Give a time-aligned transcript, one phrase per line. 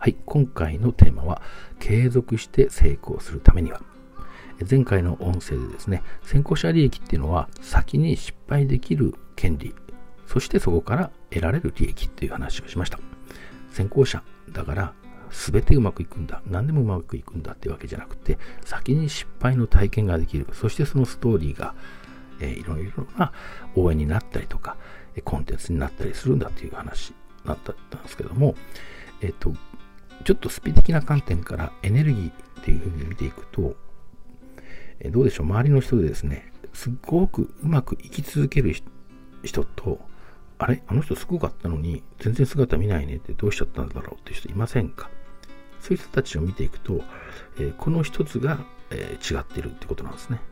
[0.00, 1.42] はい、今回のテーマは、
[1.80, 3.80] 継続して成功するためには。
[4.70, 9.74] 前回の音声でですね、先行者利益っていうのは、先に失敗できる権利、
[10.28, 13.00] そしてそこから得られる利益っていう話をしました。
[13.72, 14.22] 先行者
[14.52, 14.94] だから、
[15.32, 16.42] 全てうまくいくんだ。
[16.46, 20.46] 何でもうまくいくんだっていうわけじゃなくて、先に失敗の体験ができる。
[20.52, 21.74] そしてそのストーリーが、
[22.38, 23.32] えー、いろいろな
[23.74, 24.76] 応援になったりとか、
[25.24, 27.12] コンテンツになったりするんだっていう話
[27.44, 27.58] だっ
[27.90, 28.54] たんですけども、
[29.20, 29.52] えっ、と、
[30.28, 32.32] ちょっとスピ的な観点からエネルギーっ
[32.62, 33.76] ていうふうに見ていくと、
[35.00, 38.74] えどうでしょう、周りの人でですね、すっごくうまく生き続ける
[39.42, 39.98] 人と、
[40.58, 40.82] あれ？
[40.86, 45.08] あの人すごかったのに、全然姿見ないねってどうしちゃったんだろうっていう人いませんか？
[45.80, 47.00] そういう人たちを見ていくと、
[47.58, 48.58] え、この一つが、
[48.90, 50.42] え、違ってるってことなんですね、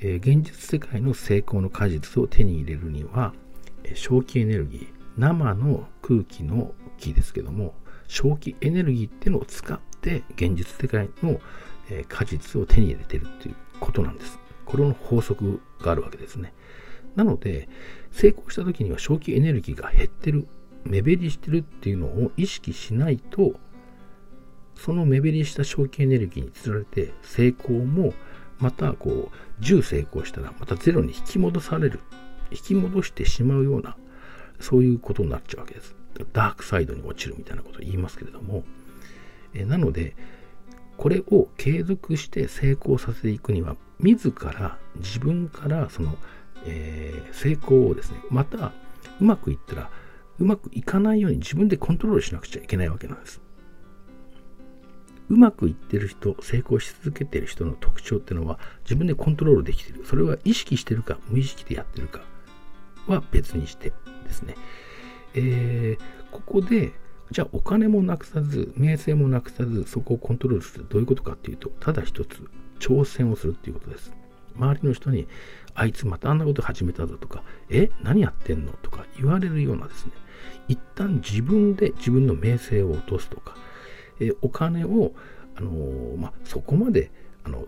[0.00, 3.34] え、現実世界の成功の果実を手に入れるには、
[3.82, 7.74] え正気エネルギー、生の空気の木ですけども、
[8.08, 11.40] 正気エネルギーっていうのを使って現実世界の、
[11.90, 14.38] え果実を手に入れてるっていうことなんです。
[14.64, 16.52] これの法則があるわけですね。
[17.16, 17.68] なので、
[18.10, 20.46] 成功した時には正気エネルギーが減ってる、
[20.84, 23.54] 目減りしてるっていうのを意識しないと、
[24.76, 28.14] その目減りした正気エネルギーにつられて成功も
[28.58, 32.00] またこう10成功したらまたゼロに引き戻される
[32.50, 33.96] 引き戻してしまうような
[34.60, 35.94] そういうことになっちゃうわけです
[36.32, 38.64] ダークサイドに落ちるみたいなことを言いますけれども、
[39.54, 40.14] えなので、
[40.96, 46.16] これを継続して成功させていくには、自ら、自分からその、
[46.64, 48.72] えー、成功をですね、また
[49.20, 49.90] うまくいったら、
[50.38, 53.40] うまくいかないように自分でコントロールしなくちゃいけないわけなんです。
[55.28, 60.04] うまくいってる人、成功し続けてる人の特徴っていうのは自分でコントロールできてる。
[60.04, 62.20] それは意識してるか無意識でやってるか
[63.06, 63.92] は別にして
[64.24, 64.56] ですね。
[65.34, 66.92] えー、ここで、
[67.30, 72.42] じゃあお金もなくさず、名声もなくさず、そこをコントロールするどういうことかっていうと、ただ一つ、
[72.78, 74.12] 挑戦をするっていうことです。
[74.56, 75.26] 周りの人に、
[75.74, 80.12] あいつまたあんなこと始めたぞとか、え、何やってんのとか言われるようなですね、
[80.68, 83.56] 一旦自分で自分の名声を落とすとか、
[84.20, 85.12] えお金を、
[85.56, 87.10] あのー、まあ、そこまで
[87.44, 87.66] あの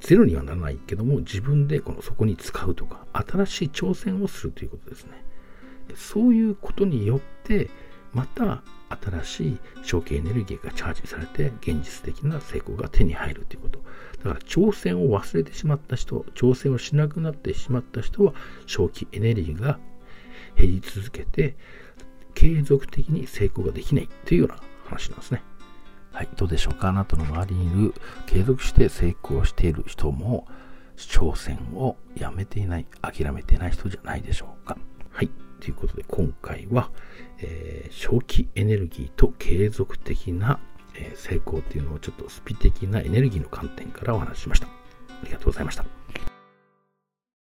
[0.00, 5.24] ゼロにはならないけども自分でこのそこに使うとか新しい挑戦をするということですね。
[5.94, 7.70] そういうことによって、
[8.12, 8.62] また
[9.22, 13.80] 新しい正気エネルギーがチャージされて、現実的な成功が手に入るということ。
[14.22, 18.34] だから挑戦を忘れてしまった人、挑戦をしなくなってしまった人は、
[18.66, 19.78] 正気エネルギーが
[20.56, 21.56] 減り続けて、
[22.34, 25.42] 継続的に成功ができないというような話なんですね。
[26.12, 26.90] はい、どうでしょうか？
[26.90, 27.94] あなたの周りにいる
[28.26, 30.46] 継続して成功している人も
[30.96, 34.78] 挑戦をやめていない、諦めていない人じゃないでしょうか？
[35.10, 35.30] はい。
[35.64, 36.90] ということで、今回は、
[37.38, 40.60] えー、正気エネルギーと継続的な、
[40.94, 44.66] え、成功っていうのをちょっとスピ的なエネルギーの観点からお話ししました。
[44.66, 44.70] あ
[45.24, 46.33] りがとうございました。